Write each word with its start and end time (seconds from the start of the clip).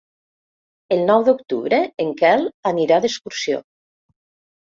El 0.95 1.01
nou 1.09 1.25
d'octubre 1.27 1.79
en 2.05 2.09
Quel 2.23 2.47
anirà 2.71 2.99
d'excursió. 3.05 3.59